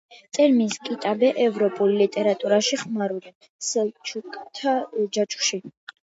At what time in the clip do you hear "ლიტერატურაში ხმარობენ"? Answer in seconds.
1.99-3.35